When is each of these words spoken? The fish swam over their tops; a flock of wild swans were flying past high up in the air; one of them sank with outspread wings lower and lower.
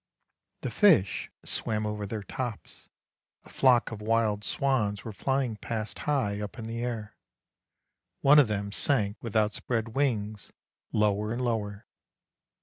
The 0.61 0.71
fish 0.71 1.29
swam 1.45 1.85
over 1.85 2.07
their 2.07 2.23
tops; 2.23 2.89
a 3.45 3.49
flock 3.49 3.91
of 3.91 4.01
wild 4.01 4.43
swans 4.43 5.05
were 5.05 5.13
flying 5.13 5.57
past 5.57 5.99
high 6.09 6.41
up 6.41 6.57
in 6.57 6.65
the 6.65 6.83
air; 6.83 7.15
one 8.21 8.39
of 8.39 8.47
them 8.47 8.71
sank 8.71 9.21
with 9.21 9.35
outspread 9.35 9.89
wings 9.89 10.51
lower 10.91 11.31
and 11.31 11.43
lower. 11.43 11.85